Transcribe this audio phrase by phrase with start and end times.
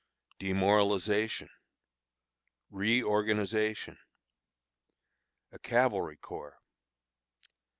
[0.39, 1.47] Demoralization.
[2.71, 3.99] Reorganization.
[5.51, 6.57] A Cavalry Corps.